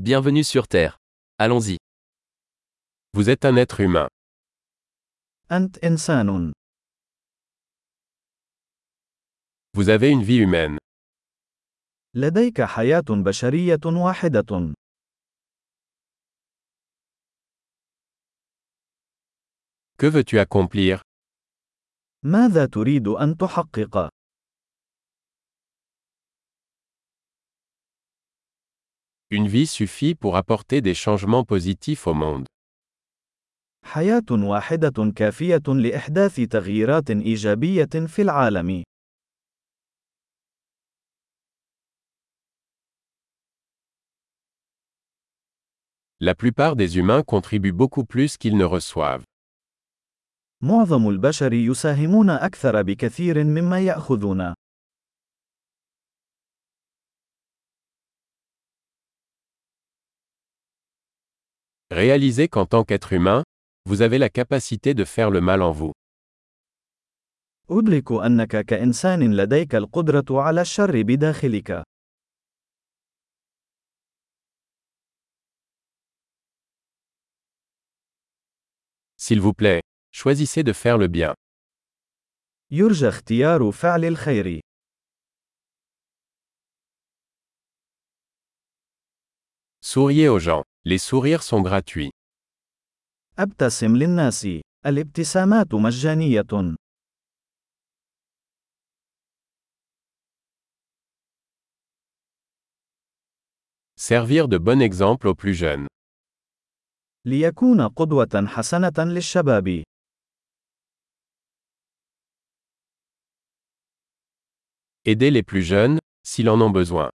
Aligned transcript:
Bienvenue 0.00 0.44
sur 0.44 0.68
Terre. 0.68 1.00
Allons-y. 1.38 1.76
Vous 3.14 3.30
êtes 3.30 3.44
un 3.44 3.56
être 3.56 3.80
humain. 3.80 4.08
أنت 5.50 5.84
إنسان. 5.84 6.52
Vous 9.74 9.88
avez 9.88 10.10
une 10.10 10.22
vie 10.22 10.36
humaine. 10.38 10.78
لديك 12.14 12.62
حياة 12.62 13.04
بشرية 13.10 13.80
واحدة. 13.84 14.74
Que 19.98 20.06
veux-tu 20.06 20.38
accomplir 20.38 21.02
ماذا 22.24 22.66
تريد 22.66 23.08
أن 23.08 23.36
تحقق؟ 23.36 24.08
Une 29.31 29.47
vie 29.47 29.67
suffit 29.67 30.15
pour 30.15 30.35
apporter 30.35 30.81
des 30.81 30.93
changements 30.93 31.43
positifs 31.43 32.07
au 32.07 32.13
monde. 32.13 32.45
حياة 33.85 34.25
واحدة 34.31 35.11
كافية 35.15 35.61
لإحداث 35.67 36.35
تغييرات 36.35 37.11
إيجابية 37.11 38.07
في 38.07 38.21
العالم. 38.21 38.83
La 46.19 46.35
plupart 46.35 46.77
des 46.77 46.97
humains 46.97 47.21
contribuent 47.21 47.73
beaucoup 47.73 48.05
plus 48.05 48.37
qu'ils 48.37 48.55
ne 48.57 48.63
reçoivent. 48.65 49.23
معظم 50.63 51.09
البشر 51.09 51.53
يساهمون 51.53 52.29
أكثر 52.29 52.81
بكثير 52.81 53.43
مما 53.43 53.79
يأخذون. 53.79 54.53
Réalisez 61.91 62.47
qu'en 62.47 62.65
tant 62.65 62.83
qu'être 62.83 63.13
humain, 63.13 63.43
vous 63.85 64.01
avez 64.01 64.17
la 64.17 64.29
capacité 64.29 64.93
de 64.93 65.05
faire 65.05 65.29
le 65.29 65.41
mal 65.41 65.61
en 65.61 65.71
vous. 65.71 65.91
أدرك 67.69 68.11
أنك 68.11 68.65
كإنسان 68.65 69.35
لديك 69.35 69.75
القدرة 69.75 70.25
على 70.41 70.61
الشر 70.61 71.01
بداخلك. 71.01 71.83
S'il 79.17 79.39
vous 79.39 79.53
plaît, 79.53 79.81
choisissez 80.11 80.63
de 80.63 80.73
faire 80.73 80.97
le 80.97 81.07
bien. 81.07 81.33
يرجى 82.71 83.07
اختيار 83.07 83.71
فعل 83.71 84.05
الخير. 84.05 84.59
Souriez 89.81 90.27
aux 90.27 90.39
gens. 90.39 90.63
Les 90.85 90.97
sourires 90.97 91.43
sont 91.43 91.61
gratuits. 91.61 92.11
ابتسم 93.39 93.95
للناس. 93.95 94.47
الابتسامات 94.85 95.73
مجانية. 95.73 96.75
Servir 103.95 104.47
de 104.47 104.57
bon 104.57 104.81
exemple 104.81 105.27
aux 105.27 105.35
plus 105.35 105.53
jeunes. 105.53 105.87
ليكون 107.25 107.87
قدوة 107.87 108.47
حسنة 108.47 108.93
للشباب. 108.97 109.83
Aider 115.05 115.31
les 115.31 115.43
plus 115.43 115.63
jeunes, 115.63 115.99
s'ils 116.23 116.49
en 116.49 116.61
ont 116.61 116.71
besoin. 116.71 117.09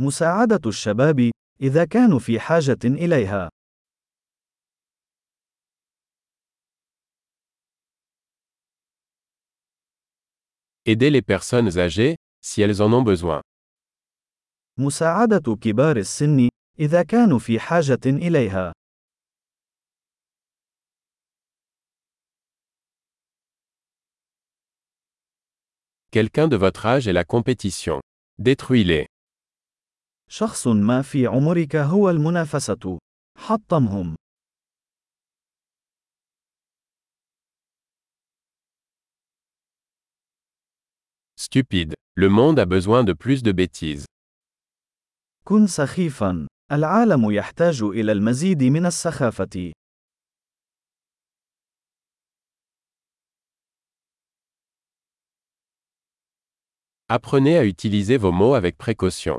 مساعدة 0.00 0.60
الشباب 0.66 1.30
إذا 1.60 1.84
كانوا 1.84 2.18
في 2.18 2.40
حاجة 2.40 2.78
إليها. 2.84 3.50
Aider 10.86 11.10
les 11.10 11.22
personnes 11.22 11.78
âgées, 11.78 12.16
si 12.42 12.60
elles 12.60 12.82
en 12.82 12.92
ont 12.92 13.02
besoin. 13.02 13.40
مساعدة 14.78 15.56
كبار 15.56 15.96
السن 15.96 16.48
إذا 16.78 17.02
كانوا 17.02 17.38
في 17.38 17.60
حاجة 17.60 18.00
إليها. 18.06 18.72
Quelqu'un 26.10 26.46
de 26.46 26.56
votre 26.56 26.86
âge 26.86 27.08
est 27.08 27.12
la 27.12 27.24
compétition. 27.24 28.00
Détruis-les. 28.38 29.06
شخص 30.30 30.66
ما 30.66 31.02
في 31.02 31.26
عمرك 31.26 31.76
هو 31.76 32.10
المنافسة. 32.10 32.98
حطمهم. 33.38 34.16
Stupide. 41.36 41.94
Le 42.16 42.28
monde 42.28 42.58
a 42.58 42.66
besoin 42.66 43.04
de 43.04 43.12
plus 43.12 43.42
de 43.42 43.52
bêtises. 43.52 44.04
كن 45.44 45.66
سخيفا. 45.66 46.46
العالم 46.72 47.30
يحتاج 47.30 47.82
إلى 47.82 48.12
المزيد 48.12 48.62
من 48.62 48.86
السخافة. 48.86 49.72
Apprenez 57.08 57.58
à 57.58 57.64
utiliser 57.64 58.16
vos 58.16 58.32
mots 58.32 58.54
avec 58.54 58.78
précaution. 58.78 59.38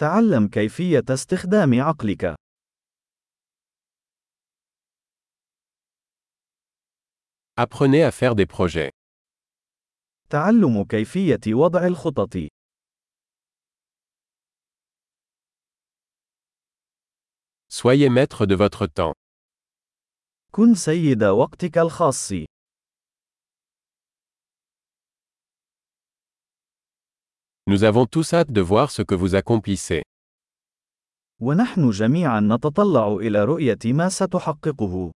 تعلم 0.00 0.48
كيفية 0.48 1.04
استخدام 1.10 1.80
عقلك. 1.80 2.34
Apprenez 7.60 8.02
à 8.02 8.10
faire 8.10 8.34
des 8.34 8.46
projets. 8.46 8.90
تعلم 10.30 10.84
كيفية 10.84 11.54
وضع 11.54 11.86
الخطط. 11.86 12.36
Soyez 17.68 18.08
maître 18.08 18.46
de 18.46 18.54
votre 18.54 18.86
temps. 18.86 19.12
كن 20.52 20.74
سيد 20.74 21.24
وقتك 21.24 21.78
الخاص. 21.78 22.32
Nous 27.69 27.83
avons 27.83 28.05
tous 28.05 28.33
hâte 28.33 28.51
de 28.51 28.61
voir 28.61 28.91
ce 28.91 29.01
que 29.01 29.15
vous 29.15 29.35
accomplissez. 29.35 30.01
ونحن 31.41 31.89
جميعا 31.89 32.39
نتطلع 32.39 33.07
إلى 33.07 33.43
رؤية 33.43 33.77
ما 33.85 34.09
ستحققه. 34.09 35.11